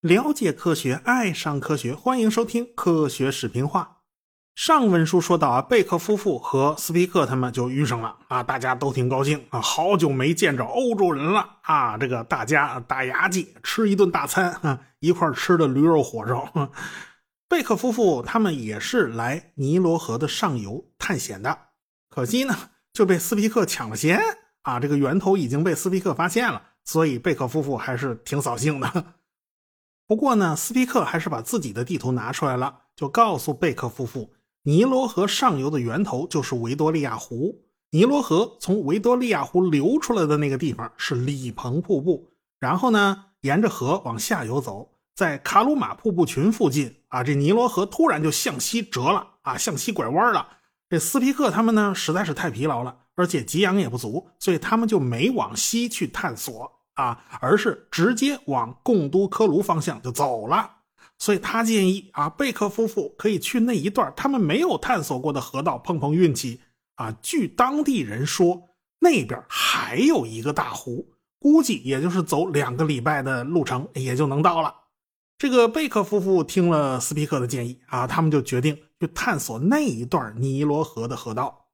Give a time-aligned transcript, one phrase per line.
[0.00, 3.82] 了解科学，爱上科学，欢迎收听《科学视频化》。
[4.54, 8.16] 上文书说到啊，贝克夫妇和斯皮克他们就遇上了。
[8.28, 9.44] 啊，大家都挺高兴。
[9.50, 11.58] 啊，好久没见着欧洲人了。
[11.62, 14.52] 啊，这个大家打牙祭，吃一顿大餐。
[14.62, 16.70] 啊，一块吃的驴肉火烧。
[17.48, 21.58] 贝克夫妇他们也是来尼罗河的上游探险的，
[22.08, 22.56] 可惜呢
[22.92, 24.18] 就被斯皮克抢了先。
[24.66, 29.14] 啊，这个源头已经被斯皮克发现了，所以贝克夫妇还是挺扫兴的。
[30.08, 34.34] 不过呢，斯皮克还是把自己的地图拿出来了，就告诉贝克夫妇。
[34.64, 37.62] 尼罗河上游的源头就是维多利亚湖，
[37.92, 50.48] 尼罗河从维多利亚湖流出来的那个地方是里蓬瀑布，然后呢，沿着河往下游走，在卡鲁马瀑布群附近啊，这尼罗河突然就向西折了啊，向西拐弯了。
[50.88, 60.70] 这斯皮克他们呢实在是太疲劳了，而且给养也不足，所以他们就没往西去探索啊，而是直接往贡都科卢方向就走了。
[61.18, 66.60] 所以他建议啊，贝克夫妇可以去那一段他们没有探索过的河道碰碰运气
[66.96, 67.16] 啊。
[67.22, 68.68] 据当地人说，
[69.00, 74.74] 那边还有一个大湖，估计也就是走两个礼拜的路程也就能到了。
[75.38, 81.65] 这个贝克夫妇听了斯皮克的建议啊，他们就决定去探索那一段尼罗河的河道。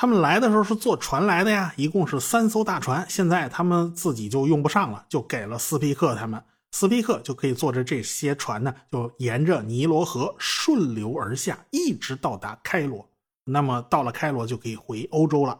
[0.00, 6.40] 他们来的时候是坐船来的呀，一共是三艘大船，现在他们自己就用不上了，就给了斯皮克他们。
[6.70, 13.10] 斯皮克就可以坐着这些船呢，就沿着尼罗河顺流而下，一直到达开罗。
[13.46, 15.58] 那么到了开罗就可以回欧洲了。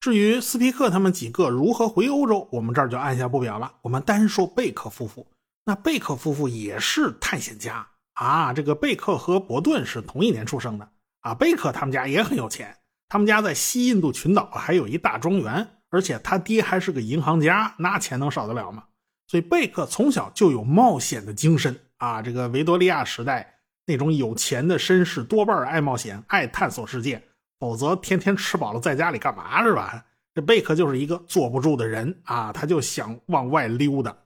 [0.00, 3.74] 至于斯皮克他们几个如何回欧洲，我们这儿就按下不表了。
[3.82, 5.24] 我们单说贝克夫妇。
[5.66, 8.52] 那贝克夫妇也是探险家啊。
[8.52, 10.88] 这个贝克和伯顿是同一年出生的
[11.20, 11.32] 啊。
[11.32, 12.74] 贝克他们家也很有钱，
[13.08, 18.84] 他们家在西印度群岛还有一大庄园，而且他爹还是个银行家，那钱能少得了吗？
[19.26, 22.22] 所以贝克从小就有冒险的精神啊！
[22.22, 27.22] 这个维多利亚时代那种有钱的绅士多半爱冒险、爱探索世界，
[27.58, 30.04] 否则天天吃饱了在家里干嘛是吧？
[30.34, 34.16] 这贝克就是一个坐不住的人啊，他就想往外溜达。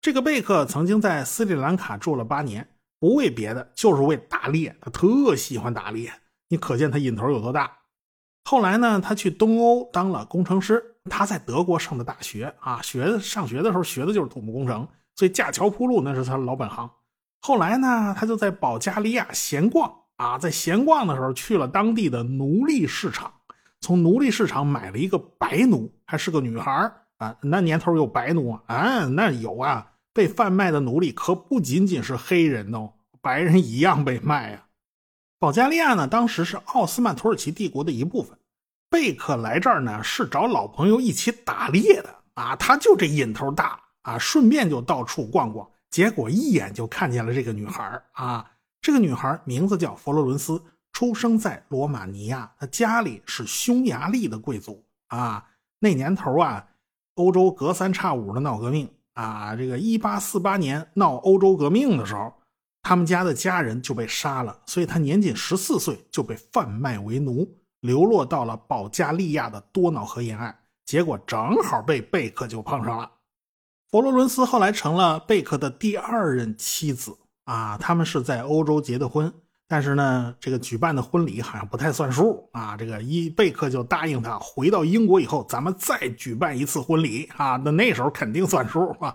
[0.00, 2.68] 这个贝克曾经在斯里兰卡住了八年，
[2.98, 4.74] 不为别的，就是为打猎。
[4.80, 6.12] 他特喜欢打猎，
[6.48, 7.70] 你可见他瘾头有多大。
[8.44, 10.82] 后来呢，他去东欧当了工程师。
[11.10, 16.90] 他在德国上的大学啊，学上学的时候学的就是土木工程，所以架桥铺路那是他老本行。
[17.42, 23.30] 后来呢，他就在保加利亚闲逛啊，在闲逛的时候去了当地的奴隶市场，
[23.82, 27.36] 从奴隶市场买了一个白奴，还是个女孩啊。
[27.42, 29.04] 那年头有白奴啊？
[29.06, 29.86] 那有啊。
[30.14, 34.63] 被贩卖的奴隶可不仅仅是黑人哦，白人一样被卖啊。
[35.44, 38.34] 保加利亚呢，当时是奥斯曼土耳其帝国的一部分。
[38.88, 48.50] 贝克来这儿呢，是找老朋友一起打猎的啊，他就这瘾头大啊，顺便就到处逛逛，结果一眼就看见了这个女孩啊。
[48.80, 50.62] 这个女孩名字叫佛罗伦斯，
[50.94, 55.44] 出生在罗马尼亚，她家里是匈牙利的贵族啊。
[55.78, 56.66] 那年头啊，
[57.16, 62.32] 欧洲隔三差五的闹革命啊，这个一八四八年闹欧洲革命的时候，
[62.84, 67.44] 他们家的家人就被杀了，所以他年仅十四岁就被贩卖为奴。
[67.80, 70.56] 流落到了保加利亚的多瑙河沿岸，
[70.86, 73.10] 结果正好被贝克就碰上了。
[73.90, 77.14] 佛罗伦斯后来成了贝克的第二任妻子
[77.44, 79.30] 啊，他们是在欧洲结的婚，
[79.68, 82.74] 但是呢，这个举办的婚礼好像不太算数啊。
[82.74, 89.14] 这个一贝克就答应他，回到英国以后，咱们再举办一次婚礼啊，那那时候肯定算数啊。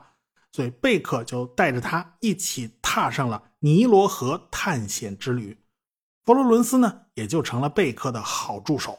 [0.51, 5.57] 所以贝克就带着他一起踏上了尼罗河探险之旅。
[6.25, 8.97] 佛罗伦斯呢，也就成了贝克的好助手。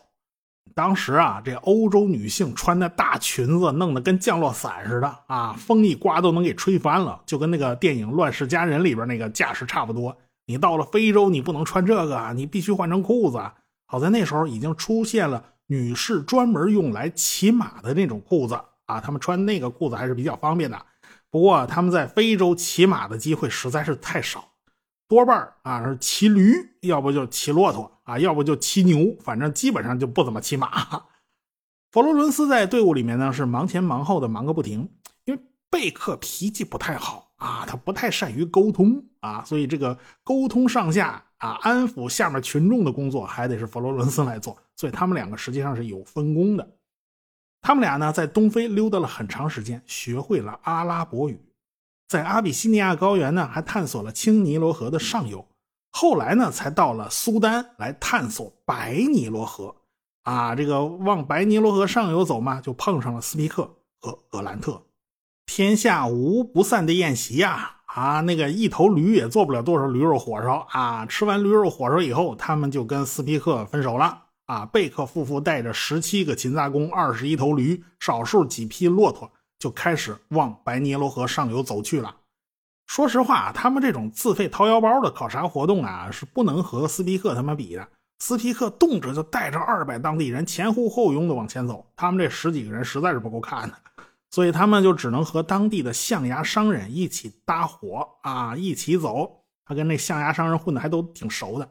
[0.75, 10.17] 当时啊，这欧洲女性穿的大裙子，弄得跟降落伞似的啊，风一刮都能给吹翻了，就跟那个电影《乱世佳人》里边那个架势差不多。
[10.47, 13.41] 你到了非洲，你不能穿这个，啊你必须换成裤子。
[13.87, 20.87] 好在那时候已经出现了女士专门用来骑马的那种裤子啊，他们穿那个裤子还是比较方便的。
[21.31, 24.50] 不过他们在非洲骑马的机会实在是太少。
[25.11, 30.71] 多半啊是骑驴，要不就骑骆驼啊，要不就骑牛，反正基本上就不怎么骑马。
[31.91, 34.89] 佛罗伦斯在队伍里面呢是忙前忙后的，忙个不停。
[35.25, 44.57] 因为贝克脾气不太好啊，他不太善于沟通啊，所以这个沟通上下啊，安抚下面群众的工作还得是佛罗伦斯来做。
[44.77, 46.77] 所以他们两个实际上是有分工的。
[47.61, 51.45] 他们俩呢在东非溜达了很长时间，学会了阿拉伯语。
[52.11, 55.47] 在阿比西尼亚高原呢，还探索了青尼罗河的上游，
[55.93, 59.77] 后来呢，才到了苏丹来探索白尼罗河。
[60.25, 64.83] 啊，这个往白尼罗河上游走嘛，就碰上了斯皮克和格兰特。
[65.47, 67.77] 天下无不散的宴席呀！
[67.87, 71.07] 啊，那个一头驴也做不了多少驴肉火烧啊！
[71.07, 74.25] 吃完驴肉火烧以后，他们就跟斯皮克分手了。
[74.47, 79.31] 啊，贝克夫妇带着十七个勤杂工、二十一头驴、少数几匹骆驼，
[79.61, 82.17] 就开始往白尼罗河上游走去了。
[82.89, 87.89] 说实话，他们这种自费掏腰包的考察活动啊，是不能和斯皮克他们比的。
[88.19, 93.77] 斯皮克动辄就带着二百当地人前呼后拥的往前走，他们这十几个人实在是不够看的。
[94.31, 99.45] 所以他们就只能和当地的象牙商人一起搭伙啊，一起走。
[99.65, 101.69] 他跟那象牙商人混的还都挺熟的，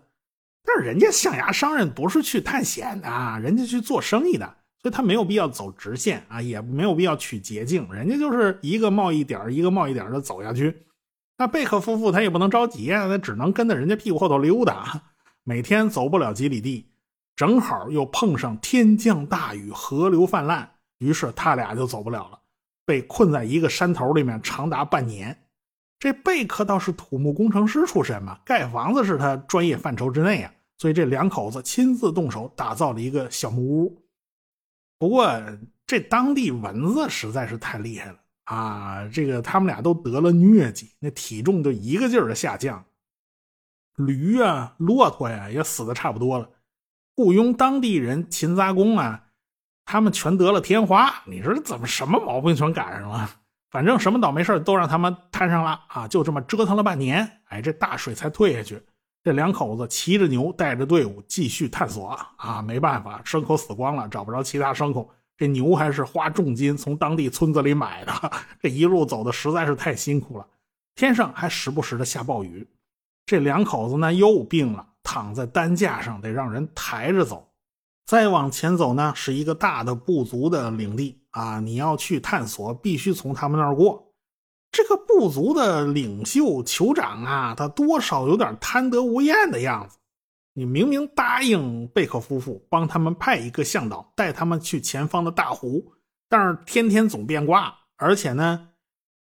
[0.64, 3.08] 但是人家象牙商人不是去探险的，
[3.42, 10.86] 人家去做生意的，所以他没有必要走直线啊，也没有必要取捷径，人家就是一个贸易点一个贸易点的走下去。
[11.38, 15.02] 那贝克夫妇他也不能着急啊，他只能跟在人家屁股后头溜达，
[15.44, 16.86] 每天走不了几里地，
[17.36, 22.40] 正好又碰上天降大雨，河流泛滥，于是他俩就走不了了。
[22.86, 25.38] 被困在一个山头里面长达半年，
[26.00, 34.02] 这贝克倒是土木工程师出身嘛，盖房子是他专业范畴之内啊，所以这两口子亲自动手打造了一个小木屋。
[35.00, 35.28] 不过
[35.88, 42.86] 这当地蚊子实在是太厉害了啊，这个他们俩都得了疟疾，那体重就一个劲儿的下降，
[43.96, 46.50] 驴啊、骆驼呀也死的差不多了，
[47.16, 49.26] 雇佣当地人勤杂工啊。
[49.86, 53.28] 他们全得了天花，你说怎么什么毛病全赶上了？
[53.72, 56.08] 反正什么倒霉事都让他们摊上了啊！
[56.08, 58.84] 就这么折腾了半年，哎，这大水才退下去。
[59.30, 62.64] 这两口子骑着牛，带着队伍继续探索啊！
[62.64, 65.08] 没办法，牲口死光了，找不着其他牲口。
[65.38, 68.32] 这牛还是花重金从当地村子里买的。
[68.60, 70.48] 这一路走的实在是太辛苦了，
[70.96, 72.68] 天上还时不时的下暴雨。
[73.28, 77.52] 这两口子呢又病了，躺在担架上，得让人抬着走。
[78.08, 81.60] 再往前走呢，是一个大的部族的领地啊！
[81.60, 84.09] 你要去探索，必须从他们那儿过。
[84.72, 89.98] 这个部族的领袖酋长啊，他多少有点贪得无厌的样子。
[90.54, 95.94] 你明明答应贝克夫妇帮他们派一个向导，带他们去前方的大湖，
[96.28, 98.68] 但是天天总变卦，而且呢，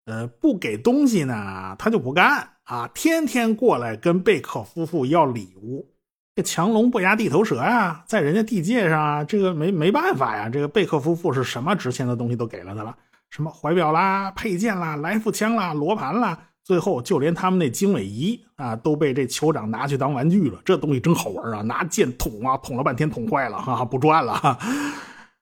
[0.05, 2.87] 呃，不给东西呢，他就不干啊！
[2.93, 5.93] 天天过来跟贝克夫妇要礼物。
[6.35, 10.49] 这强龙不压地头蛇呀，在人家地界上啊，这个没没办法呀。
[10.49, 12.97] 这个贝克夫妇是什么值钱的东西都给了他了，
[13.29, 20.59] 什么怀表啦、佩剑啦、来福枪啦、罗盘啦，最后就连他们那经纬仪啊，都被这酋长拿去当玩具了。
[20.65, 24.57] 这东西真好玩啊，拿剑捅啊，捅了半天捅坏了，哈哈，不转了哈。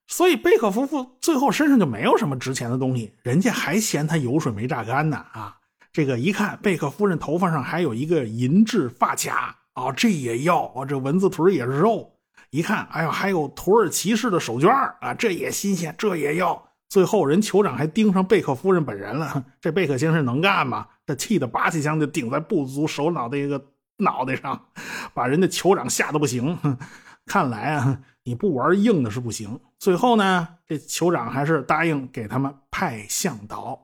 [0.08, 5.58] 所以贝克夫妇最后身上就没有什么值钱的东西，人家还嫌他油水没榨干呢啊。
[5.92, 9.58] 这个一看，贝克夫人头发上还有一个银质发卡。
[9.76, 10.86] 哦，这也要啊！
[10.86, 12.14] 这蚊子腿也是肉，
[12.50, 14.70] 一看，哎呦，还有土耳其式的手绢
[15.02, 16.66] 啊，这也新鲜，这也要。
[16.96, 20.88] 最后人酋长还盯上贝克夫人本人了， 这贝克先生能干吗？
[21.06, 23.62] 这气得拔起枪就顶在部族首脑的一个
[23.98, 24.68] 脑袋上，
[25.14, 26.58] 把人家酋长吓得不行。
[27.28, 29.60] 看来啊，你不玩硬的是不行。
[29.78, 33.78] 最后呢，这酋长还是答应给他们派向导。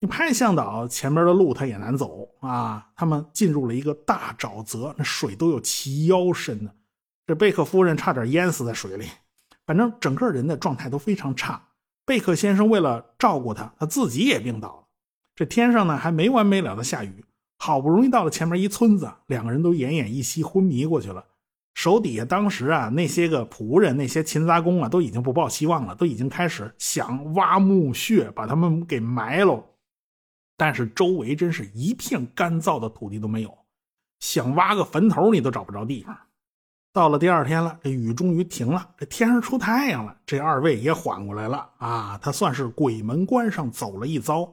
[0.00, 2.88] 你派向导前面的路他也难走啊！
[2.94, 6.70] 他们进入了一个大沼泽，那水都有齐腰深呢。
[7.26, 9.08] 这贝克夫人差点淹死在水里，
[9.64, 11.58] 反正整个人的状态都非常差。
[12.04, 14.84] 贝克先生为了照顾他，他自己也病倒了。
[15.34, 17.24] 这天上呢还没完没了的下雨，
[17.58, 21.24] 好不容易到了前面一村子，两个人都奄奄一息，昏迷过去了。
[21.72, 29.64] 手底下当时啊那些个仆人、那些勤杂工啊都已经不抱希望了，都已经开始想挖墓穴，把他们给埋了。
[30.56, 33.56] 但是周围真是一片干燥的土地都没有，
[34.18, 36.14] 想挖个坟头你都找不着地方。
[36.92, 42.18] 到了第二天了，这雨终于停了，这天上出太阳了，这二位也缓过来了啊！
[42.20, 44.52] 他算是鬼门关上走了一遭。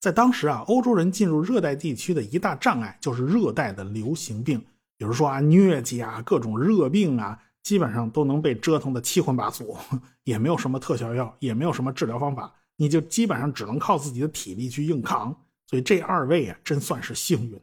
[0.00, 4.58] 在当时啊，欧洲人进入热带地区的一大障碍就是热带的流行病，
[4.96, 9.76] 比如说啊疟疾啊各种热病啊，基本上都能被折腾的七荤八素，
[10.24, 15.34] 也没有什么特效药，也没有什么治疗方法，你就基本上只能靠自己的体力去硬扛。
[15.68, 17.60] 所以这二位啊，真算是幸运。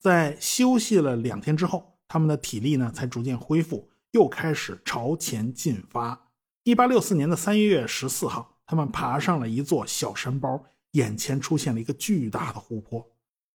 [0.00, 6.28] 在休息了两天之后，他们的体力呢才逐渐恢复，又开始朝前进发。
[6.62, 13.04] 一八六四年的三月十四号，他们爬上了一座小山包，眼前出现了一个巨大的湖泊。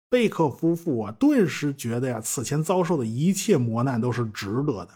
[0.10, 4.92] 贝克夫妇啊，顿时觉得呀，此前遭受的一切磨难都是值得的。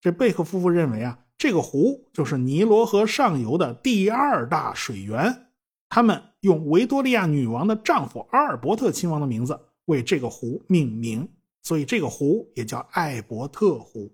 [0.00, 5.46] 这贝克夫妇认为啊，这个湖就是尼罗河上游的第二大水源。
[5.88, 11.28] 他们用维多利亚女王的丈夫阿尔伯特亲王的名字为这个湖命名，
[11.62, 14.12] 所以这个湖也叫艾伯特湖。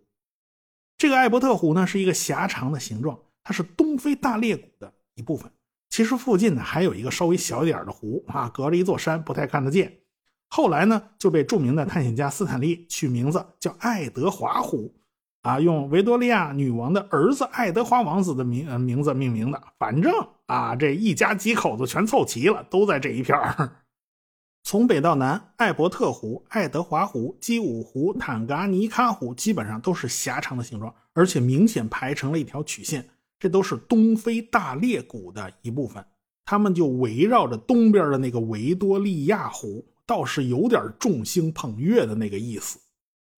[0.99, 5.50] 这个艾伯特湖呢是一个狭长的形状，它是东非大裂谷的一部分。
[5.91, 9.99] 其实附近呢还有一个稍微小一点的湖啊，隔着一座山，不太看得见。
[10.49, 14.95] 后来呢就被著名的探险家斯坦利取名字叫爱德华湖，
[15.43, 19.62] 啊，用维多利亚女王的儿子爱德华王子的名呃名字命名的。
[19.79, 20.12] 反正
[20.47, 23.71] 啊，这一家几口子全凑齐了，都在这一片儿
[24.68, 33.08] 从北到南，艾伯特湖、爱德华湖、基伍湖、坦噶尼卡湖基本上都是狭长的形状，而且明显排成了一条曲线。
[33.38, 36.04] 这都是东非大裂谷的一部分，
[36.44, 42.80] 他们就围绕着东边的那个维多利亚湖，倒是有点众星捧月的那个意思。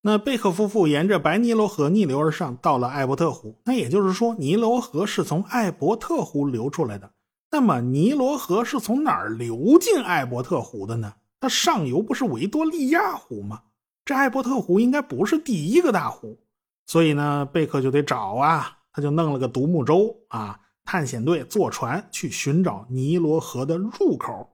[0.00, 3.60] 那贝克夫妇沿着白尼罗河逆流而上，到了艾伯特湖。
[3.66, 7.10] 那也就是说，尼罗河是从艾伯特湖流出来的。
[7.50, 11.14] 那么尼罗河是从哪儿流进艾伯特湖的呢？
[11.40, 13.62] 它上游不是维多利亚湖吗？
[14.04, 16.38] 这艾伯特湖应该不是第一个大湖，
[16.86, 24.48] 所以呢，贝克就得找啊，他就弄了个独木舟啊，探险队坐船去寻找尼罗河的入口。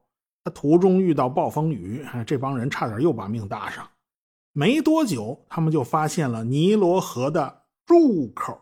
[0.44, 3.88] 他途中遇到暴风雨，这帮人差点又把命搭上。
[4.52, 8.60] 没多久，他们就发现了尼罗河的入口。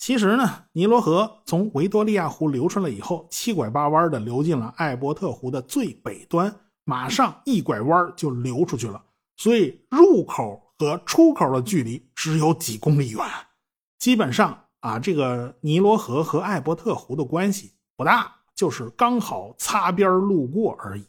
[0.00, 6.52] 其实呢，尼罗河从维多利亚湖流出来以后，七拐八弯的流进了艾伯特湖的最北端，
[6.84, 9.04] 马上一拐弯就流出去了。
[9.36, 13.22] 所以入口和出口的距离只有几公里远，
[13.98, 21.04] 基本上啊，这个尼罗河和艾伯特湖的关系不大，就是刚好擦边路过而已。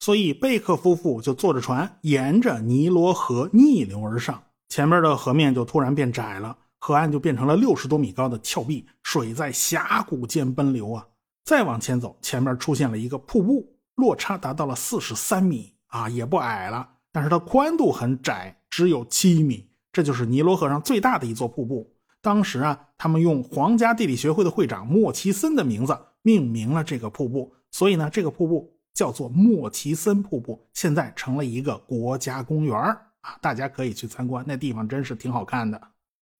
[0.00, 6.56] 所以贝克夫妇就坐着船沿着尼罗河逆流而上，前面的河面就突然变窄了。
[6.86, 11.04] 河岸就变成了六十多米高的峭壁，水在峡谷间奔流啊！
[11.44, 19.68] 再往前走，前面出现了一个瀑布，落差达到了四十三米啊，也不矮了，但是它宽度很窄，只有七米。
[19.90, 21.92] 这就是尼罗河上最大的一座瀑布。
[22.22, 32.78] 当时啊，他们用皇家地理学会的会长莫奇森的名字命名了这个瀑布，所以呢，这个瀑布叫做莫奇森瀑布，现在成了一个国家公园
[33.22, 35.82] 啊，大家可以去参观，那地方真是挺好看的。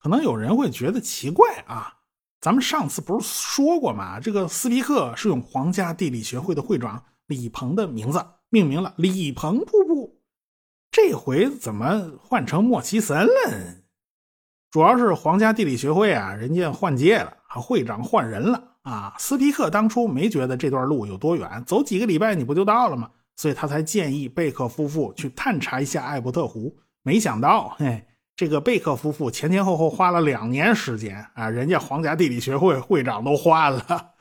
[0.07, 1.93] 可能有人会觉得奇怪啊，
[2.41, 4.21] 咱们上次不是说过吗？
[4.21, 10.21] 这个斯皮克是用皇家地理学会的会长李鹏的名字命名了李鹏瀑布，
[10.93, 13.33] 这回怎么换成莫奇森了？
[14.71, 19.13] 主要是皇家地理学会啊，人家换届了，会长换人了啊。
[19.19, 23.11] 斯皮克当初没觉得这段路有多远，走几个礼拜你不就到了吗？
[23.35, 26.79] 所以他才建议贝克夫妇去探查一下艾伯特湖。
[27.03, 28.07] 没想到，嘿。
[28.37, 34.13] 这个贝克夫妇前前后后花了两年时间啊，人家皇家地理学会会长都换了。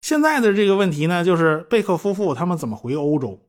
[0.00, 3.40] 现在的这个问题呢，就是贝克夫妇他们怎么回欧洲？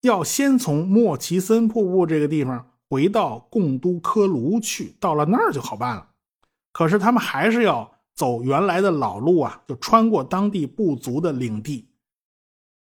[0.00, 6.08] 要先从莫奇森瀑布这个地方回到贡都科卢去，到了那儿就好办了。
[6.72, 11.88] 可是他们还是要走原来的老路啊，就穿过当地部族的领地。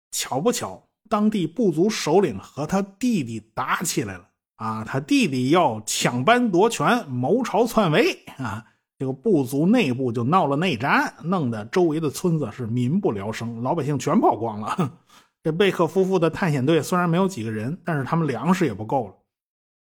[0.09, 4.30] 巧不巧，当地部族首领和他弟弟打起来了。
[4.61, 8.63] 啊，他弟弟要抢班夺权，谋朝篡位啊！
[8.99, 14.91] 这个部族内部就闹了内战，弄得周围的村子是民不聊生，老百姓全跑光了。
[15.41, 19.15] 这贝克夫妇的探险队虽然没有几个人，但是他们粮食也不够了。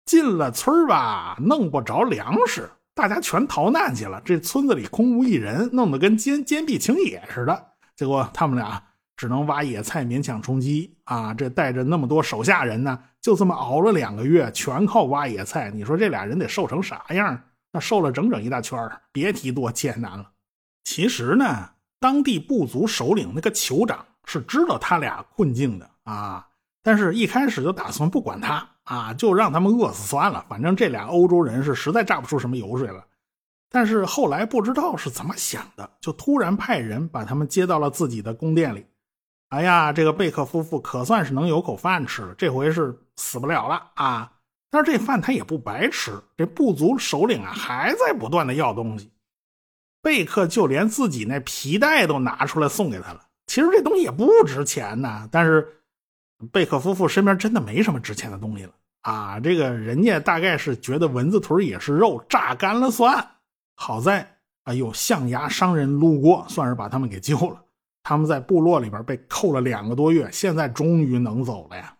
[0.04, 4.20] 进了村吧，弄不着粮食，大家全逃难去了。
[4.26, 7.68] 这村子里空无一人，弄得跟坚坚壁清野似的。
[7.96, 8.82] 结果他们俩。
[9.16, 11.32] 只能挖野菜勉强充饥啊！
[11.32, 15.70] 这带着那么多手下人呢，就这么熬了两个月，全靠挖野菜。
[15.70, 17.40] 你说这俩人得瘦成啥样？
[17.72, 18.78] 那瘦了整整一大圈
[19.12, 20.30] 别提多艰难了。
[20.84, 26.46] 其实呢，当地部族首领那个酋长是知道他俩困境的啊，
[26.82, 30.44] 但是一开始就打算不管他啊，就让他们饿死算了。
[30.48, 33.04] 反正这俩欧洲人是实在榨不出什么油水了。
[33.70, 38.86] 但是后来不知道是怎么想的，就突然派人把他们接到了自己的宫殿里。
[39.50, 44.32] 哎呀，这个贝克夫妇可算是能有口饭吃了，这回是死不了了啊！
[44.70, 49.10] 但是这饭他也不白吃，这部族首领啊还在不断的要东西。
[50.02, 53.22] 贝克就连自己那皮带都拿出来送给他了。
[53.46, 55.82] 其实这东西也不值钱呐，但是
[56.50, 58.72] 贝克夫妇身边真的没什么值钱的东西了
[59.02, 59.38] 啊！
[59.38, 63.26] 这个人家大概是觉得蚊子腿也是肉，榨干了算。
[63.76, 67.62] 好在啊有象牙商人路过，算是把他们给救了。
[68.08, 71.92] 他们在部落里边被扣了两个多月，现在终于能走了呀！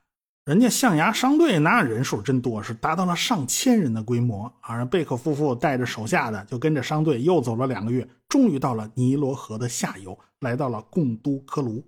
[0.44, 4.50] 人家象牙商队那人数真多，是达到了上千人的规模。
[4.60, 11.84] 而贝克夫妇带着手下的就跟着商队又走了两个月，终于到了尼罗河的下游，来到了贡都科卢。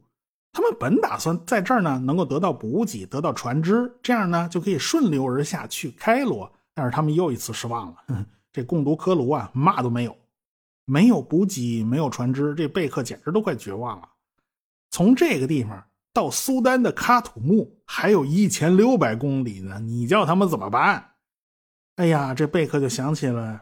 [0.53, 6.51] 他们本打算在这儿呢能够得到补给，得到船只，这样呢就可以顺流而下去开罗。
[6.75, 8.27] 但是他们又一次失望了。
[8.53, 10.17] 这贡都科卢啊，嘛都没有，
[10.88, 14.09] 没有补给，没有船只，这贝克简直都快绝望了。
[14.90, 21.11] 从这个地方到苏丹的喀土穆还有一千六百公里呢，你叫他们怎么办？
[21.97, 23.61] 哎呀，这贝克就想起了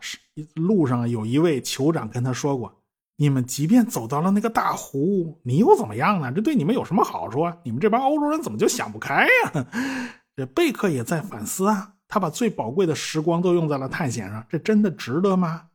[0.54, 2.80] 路上有一位酋长跟他说过
[3.16, 6.30] ：“你们即便走到了那个大湖，你又怎么样呢？
[6.30, 7.56] 这对你们有什么好处啊？
[7.64, 9.66] 你们这帮欧洲人怎么就想不开呀？”
[10.36, 15.68] 这贝克也在反思啊，他把最宝贵的时光都用在了探险上，这真的值得吗？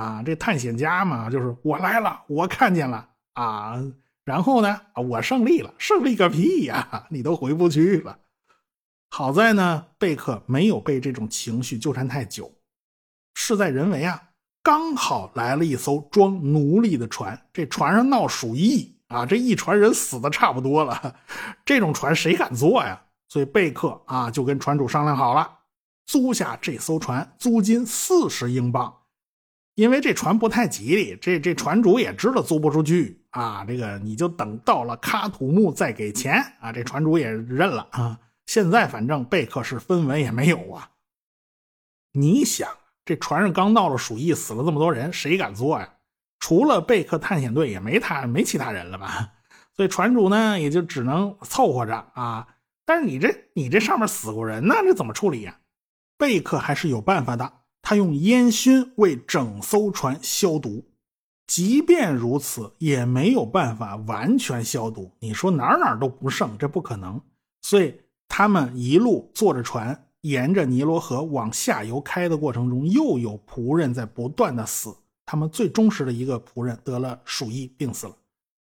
[0.00, 3.78] 啊，这探险家嘛，就是我来了，我看见了啊，
[4.24, 7.06] 然后呢，我胜利了，胜利个屁呀！
[7.10, 8.16] 你都回不去了。
[9.10, 12.50] 好在呢，贝克没有被这种情绪纠缠太久。
[13.34, 14.22] 事在人为啊，
[14.62, 21.14] 刚好来了一艘装奴隶的船，这船上闹鼠疫啊，这一船人死的差不多了，
[21.62, 22.98] 这种船谁敢坐呀？
[23.28, 25.58] 所以贝克啊就跟船主商量好了，
[26.06, 28.96] 租下这艘船，租金四十英镑。
[29.74, 33.64] 因为这船不太吉利，这这船主也知道租不出去啊。
[33.64, 36.72] 这个你就等到了喀土穆再给钱啊。
[36.72, 38.18] 这船主也认了啊。
[38.46, 40.90] 现在反正贝克是分文也没有啊。
[42.12, 42.68] 你想，
[43.04, 45.88] 这船上刚闹了鼠疫，死了这么多人，谁敢坐呀？
[46.40, 49.32] 除了贝克探险队，也没他没其他人了吧？
[49.76, 52.48] 所以船主呢，也就只能凑合着啊。
[52.84, 55.58] 但是你这你这上面死过人呢，这怎么处理呀？
[56.18, 57.59] 贝克还是有办法的，
[57.90, 60.84] 他用烟熏为整艘船消毒。
[61.48, 65.10] 即便如此，也没有办法完全消毒。
[65.18, 67.20] 你说哪哪都不剩，这不可能。
[67.62, 74.96] 所以他们一路坐着船，沿着尼罗河往下游开的过程中，又有仆人在不断的死。
[75.26, 78.14] 他们最忠实的一个仆人得了鼠疫，病死了。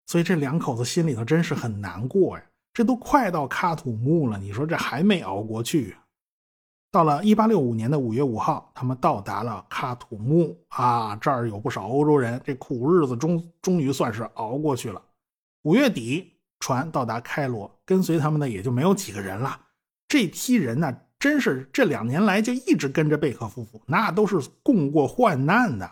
[0.07, 2.43] 所以这两口子心里头真是很难过呀。
[2.73, 5.95] 这都快到喀土穆了，你说这还没熬过去？
[6.91, 15.01] 到了一八六五年的五月五号，他们到达了喀土穆啊，这儿有不少欧洲人，这苦日子终终于算是熬过去了。
[15.63, 19.57] 五月底，船到达开罗，跟随他们的也就没有几个人了。
[20.09, 25.89] 这批人呢，真是这两年来就一直跟着贝克夫妇，那都是共过患难的。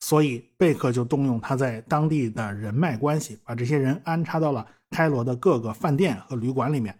[0.00, 4.66] 所以贝克就动用他在当地的人脉关系，把这些人安插到了。
[4.94, 6.94] 开罗的各个饭店和旅馆里面，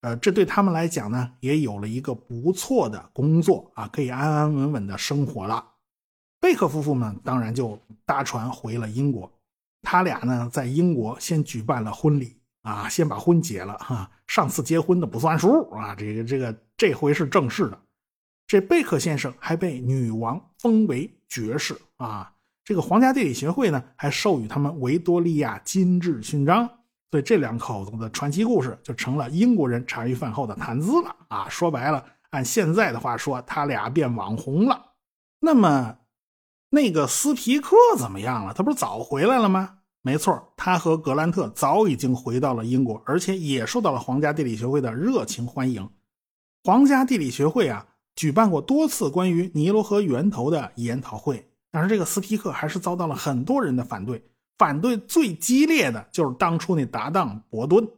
[0.00, 5.64] 呃，这对他们来讲呢，也有了一个不错的工作啊，可以安安稳稳的生活了。
[6.40, 9.30] 贝克夫妇呢，当然就搭船回了英国。
[9.82, 14.08] 他俩呢，在英国先举办了婚礼啊，先把婚结了哈。
[14.28, 17.80] 上次结婚的不算数啊，这个这个这回是正式的。
[18.46, 22.32] 这贝克先生还被女王封为爵士啊。
[22.64, 26.70] 这个皇家地理学会呢，还授予他们维多利亚金质勋章。
[27.10, 31.48] 所以这两口子的传奇故事就成了英国人茶余饭后的谈资了啊！
[31.48, 34.92] 说白了，按现在的话说，他俩变网红了。
[35.40, 35.96] 那么，
[36.68, 38.52] 那个斯皮克怎么样了？
[38.52, 39.78] 他不是早回来了吗？
[40.02, 45.88] 没错，他和格兰特早已经回到了英国，而且也受到了皇家地理学会的热情欢迎。
[46.64, 54.22] 皇家地理学会啊，举办过多次关于尼罗河源头的研讨会，但是这个斯皮克还是遭到了很多人的反对。
[54.58, 57.88] 反对最激烈的就是当初那搭档伯顿，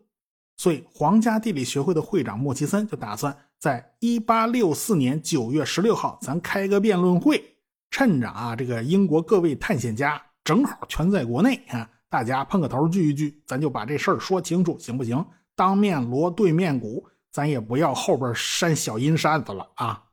[0.59, 7.43] 所以皇家地理学会的会长莫奇森就打算在一八六四年九月十六号，咱开个辩论会，
[7.91, 15.25] 趁着啊这个英国各位探险家正好全在国内啊，大家碰个头聚一聚，咱就把这事儿说清楚，行不行？
[15.57, 20.05] 当面锣对面鼓，咱也不要后边扇小阴扇子了啊！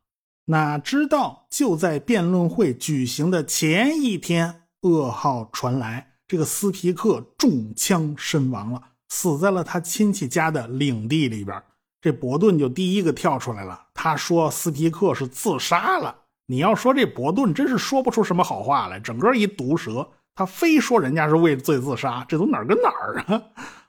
[0.45, 6.13] 哪知道就在辩论会举行的前一天，噩耗传来。
[6.27, 11.63] 这个斯皮克中枪身亡了，死在了他亲戚家的领地里边。
[12.01, 16.15] 这伯顿就第一个跳出来了，他说斯皮克是自杀了。
[16.45, 20.07] 你要说这伯顿真是说不出什么好话来，整个一毒舌。
[20.35, 23.41] 他非说人家是畏罪自杀，这都哪儿跟哪儿啊？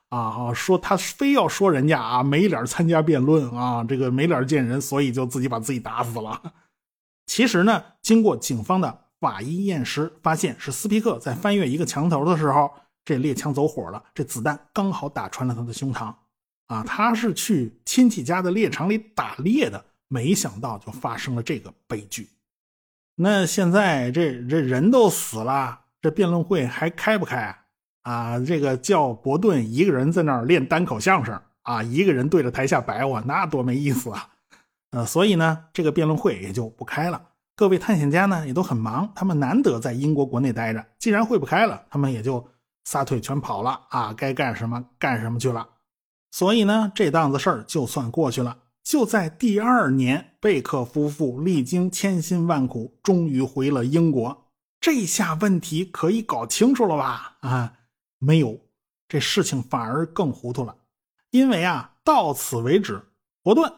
[0.48, 6.40] 啊，说他非要说人家啊没脸参加辩论啊，这个没脸见人，所以就自己把自己打死了。
[7.26, 9.07] 其实呢，经过警方的。
[9.20, 12.70] 法医验尸发现，是斯皮克在翻越一个墙头的时候，
[13.04, 16.14] 这猎枪走火了，这子弹刚好打穿了他的胸膛。
[16.66, 22.28] 啊，他是去亲戚家的猎场里打猎的，没想到就发生了这个悲剧。
[23.16, 27.56] 那现在这这人都死了，这辩论会还开不开
[28.02, 28.38] 啊？
[28.38, 34.28] 这个叫伯顿一个人在那儿练单口相声啊，一个人对着台下白话，那多没意思啊！
[34.90, 37.27] 呃，所以呢，这个辩论会也就不开了。
[37.58, 42.48] 各位探险家呢也都很忙，他们难得在英国国内待着，既然会不开了，他们也就
[42.84, 44.14] 撒腿全跑了啊！
[44.16, 45.68] 该干什么干什么去了。
[46.30, 48.58] 所以呢，这档子事儿就算过去了。
[48.84, 54.52] 就在第二年，贝克夫妇历经千辛万苦，终于回了英国。
[54.80, 57.38] 这下问题可以搞清楚了吧？
[57.40, 57.72] 啊，
[58.20, 58.56] 没有，
[59.08, 60.76] 这事情反而更糊涂了。
[61.32, 63.02] 因为啊，到此为止，
[63.42, 63.68] 伯顿、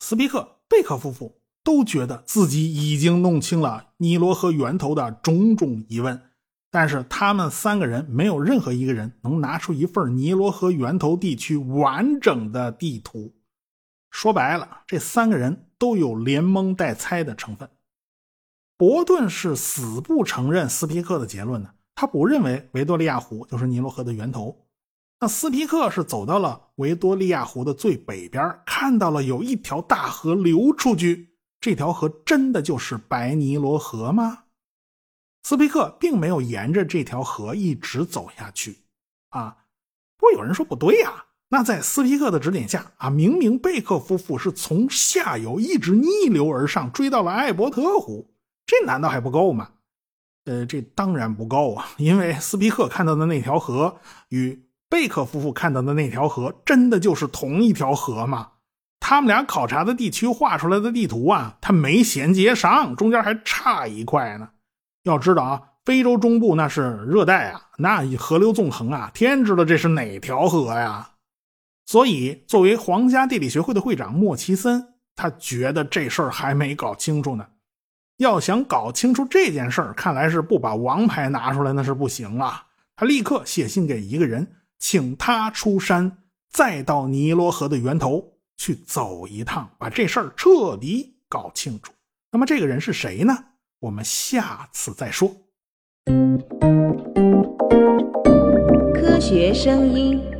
[0.00, 1.37] 斯皮克、贝克夫妇
[1.68, 6.18] 都觉得自己已经弄清了尼罗河源头的种种疑问，
[6.70, 13.34] 但是他们三个人没有任何一个人能拿出一份尼罗河源头地区完整的地图。
[14.10, 17.68] 说白了，这三个人都有连蒙带猜的成分。
[18.78, 24.56] 伯顿是死不承认斯皮克的结论的，他不认为维多利亚湖就是尼罗河的源头。
[25.20, 31.27] 那斯皮克是走到了维多利亚湖的最北边，看到了有一条大河流出去，
[31.60, 34.44] 这条河真的就是白尼罗河吗？
[35.42, 38.78] 斯皮克并没有沿着这条河一直走下去，
[39.30, 39.56] 啊，
[40.16, 41.24] 不过有人说不对呀。
[41.50, 48.30] 那在斯皮克的指点下啊，明明贝克夫妇是从下游一直逆流而上，追到了艾伯特湖，
[48.66, 49.70] 这难道还不够吗？
[50.44, 58.52] 呃，这当然不够啊，因为斯皮克看到的那条河与贝克夫妇看到的那条河，真的就是同一条河吗？
[59.08, 64.50] 他们俩考察的地区画出来的地图啊，它没衔接上，中间还差一块呢。
[65.04, 71.12] 要知道啊，非洲中部那是热带啊，那河流纵横啊，天知道这是哪条河呀？
[71.86, 77.46] 所以，作为皇家地理学会的会长莫奇森，他觉得这事儿还没搞清楚呢。
[78.18, 82.66] 要想搞清楚这件事儿，看来是不把王牌拿出来那是不行啊。
[82.94, 84.46] 他立刻写信给一个人，
[84.78, 86.18] 请他出山，
[86.50, 91.90] 再到尼罗河的源头去走一趟，把这事儿彻底搞清楚。
[92.30, 93.32] 那么这个人是谁呢？
[93.78, 95.34] 我们下次再说。
[98.92, 100.37] 科学声音。